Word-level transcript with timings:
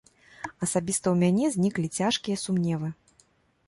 Асабіста 0.67 1.05
ў 1.13 1.13
мяне 1.25 1.45
зніклі 1.59 1.87
цяжкія 2.01 2.43
сумневы. 2.49 2.95